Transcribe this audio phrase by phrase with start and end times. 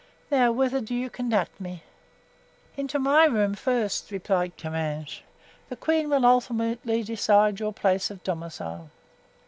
[0.31, 1.83] Now, whither do you conduct me?"
[2.75, 5.21] "Into my room first," replied Comminges;
[5.69, 8.89] "the queen will ultimately decide your place of domicile."